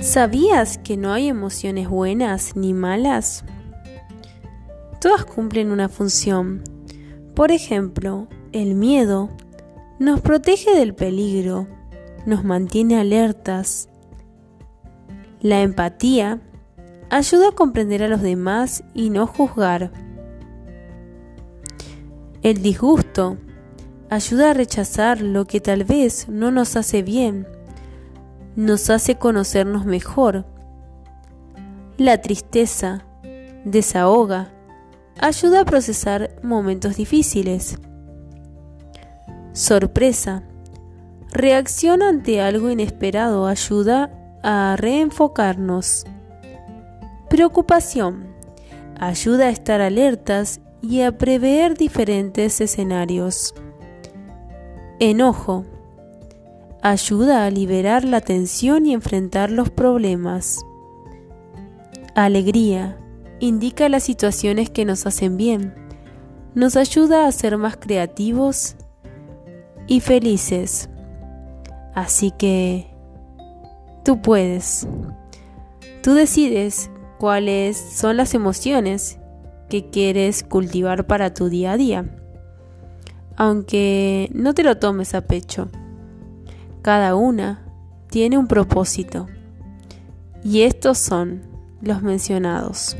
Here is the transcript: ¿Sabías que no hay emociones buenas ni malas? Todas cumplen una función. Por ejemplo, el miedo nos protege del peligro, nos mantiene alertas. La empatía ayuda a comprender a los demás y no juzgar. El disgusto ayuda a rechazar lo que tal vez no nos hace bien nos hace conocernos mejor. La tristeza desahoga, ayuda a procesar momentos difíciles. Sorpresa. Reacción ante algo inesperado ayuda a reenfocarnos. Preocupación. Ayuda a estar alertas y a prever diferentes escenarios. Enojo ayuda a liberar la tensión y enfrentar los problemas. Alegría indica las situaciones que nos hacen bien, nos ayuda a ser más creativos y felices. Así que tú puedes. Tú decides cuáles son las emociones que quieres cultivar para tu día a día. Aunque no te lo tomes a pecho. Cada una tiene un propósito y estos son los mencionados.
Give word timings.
¿Sabías 0.00 0.78
que 0.78 0.96
no 0.96 1.12
hay 1.12 1.28
emociones 1.28 1.90
buenas 1.90 2.56
ni 2.56 2.72
malas? 2.72 3.44
Todas 4.98 5.26
cumplen 5.26 5.70
una 5.70 5.90
función. 5.90 6.62
Por 7.34 7.52
ejemplo, 7.52 8.26
el 8.52 8.76
miedo 8.76 9.28
nos 9.98 10.22
protege 10.22 10.74
del 10.74 10.94
peligro, 10.94 11.68
nos 12.24 12.44
mantiene 12.44 12.98
alertas. 12.98 13.90
La 15.42 15.60
empatía 15.60 16.40
ayuda 17.10 17.50
a 17.50 17.54
comprender 17.54 18.02
a 18.02 18.08
los 18.08 18.22
demás 18.22 18.82
y 18.94 19.10
no 19.10 19.26
juzgar. 19.26 19.92
El 22.42 22.62
disgusto 22.62 23.36
ayuda 24.08 24.52
a 24.52 24.54
rechazar 24.54 25.20
lo 25.20 25.44
que 25.44 25.60
tal 25.60 25.84
vez 25.84 26.26
no 26.30 26.50
nos 26.50 26.76
hace 26.76 27.02
bien 27.02 27.46
nos 28.56 28.90
hace 28.90 29.16
conocernos 29.16 29.86
mejor. 29.86 30.44
La 31.96 32.20
tristeza 32.20 33.04
desahoga, 33.64 34.52
ayuda 35.20 35.60
a 35.60 35.64
procesar 35.64 36.30
momentos 36.42 36.96
difíciles. 36.96 37.78
Sorpresa. 39.52 40.42
Reacción 41.32 42.02
ante 42.02 42.40
algo 42.40 42.70
inesperado 42.70 43.46
ayuda 43.46 44.10
a 44.42 44.76
reenfocarnos. 44.78 46.04
Preocupación. 47.28 48.34
Ayuda 48.98 49.46
a 49.46 49.50
estar 49.50 49.80
alertas 49.80 50.60
y 50.82 51.02
a 51.02 51.16
prever 51.16 51.76
diferentes 51.76 52.60
escenarios. 52.60 53.54
Enojo 54.98 55.64
ayuda 56.82 57.44
a 57.44 57.50
liberar 57.50 58.04
la 58.04 58.20
tensión 58.20 58.86
y 58.86 58.94
enfrentar 58.94 59.50
los 59.50 59.70
problemas. 59.70 60.64
Alegría 62.14 62.98
indica 63.38 63.88
las 63.88 64.02
situaciones 64.02 64.70
que 64.70 64.84
nos 64.84 65.06
hacen 65.06 65.36
bien, 65.36 65.74
nos 66.54 66.76
ayuda 66.76 67.26
a 67.26 67.32
ser 67.32 67.56
más 67.58 67.76
creativos 67.76 68.76
y 69.86 70.00
felices. 70.00 70.88
Así 71.94 72.30
que 72.30 72.86
tú 74.04 74.20
puedes. 74.22 74.86
Tú 76.02 76.14
decides 76.14 76.90
cuáles 77.18 77.76
son 77.76 78.16
las 78.16 78.34
emociones 78.34 79.18
que 79.68 79.90
quieres 79.90 80.42
cultivar 80.42 81.06
para 81.06 81.34
tu 81.34 81.48
día 81.48 81.72
a 81.72 81.76
día. 81.76 82.04
Aunque 83.36 84.30
no 84.32 84.54
te 84.54 84.62
lo 84.62 84.78
tomes 84.78 85.14
a 85.14 85.22
pecho. 85.22 85.70
Cada 86.82 87.14
una 87.14 87.62
tiene 88.08 88.38
un 88.38 88.46
propósito 88.46 89.28
y 90.42 90.62
estos 90.62 90.98
son 90.98 91.42
los 91.82 92.02
mencionados. 92.02 92.96